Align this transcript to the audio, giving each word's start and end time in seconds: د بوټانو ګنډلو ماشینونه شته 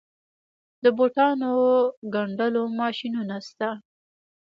د 0.83 0.85
بوټانو 0.97 1.51
ګنډلو 2.13 2.63
ماشینونه 2.79 3.35
شته 3.47 3.69